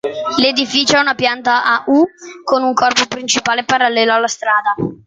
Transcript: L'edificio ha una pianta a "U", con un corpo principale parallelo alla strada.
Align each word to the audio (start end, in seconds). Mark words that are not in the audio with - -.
L'edificio 0.39 0.97
ha 0.97 1.01
una 1.01 1.13
pianta 1.13 1.63
a 1.63 1.83
"U", 1.85 2.03
con 2.43 2.63
un 2.63 2.73
corpo 2.73 3.05
principale 3.05 3.63
parallelo 3.63 4.13
alla 4.15 4.27
strada. 4.27 4.73